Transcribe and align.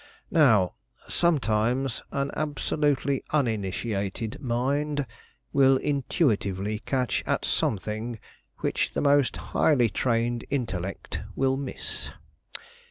Now 0.31 0.73
sometimes 1.07 2.01
an 2.11 2.31
absolutely 2.35 3.23
uninitiated 3.29 4.39
mind 4.41 5.05
will 5.53 5.77
intuitively 5.77 6.79
catch 6.79 7.23
at 7.27 7.45
something 7.45 8.17
which 8.61 8.93
the 8.95 9.01
most 9.01 9.37
highly 9.53 9.89
trained 9.89 10.43
intellect 10.49 11.21
will 11.35 11.55
miss. 11.55 12.09